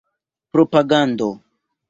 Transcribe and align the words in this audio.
propagando 0.51 1.31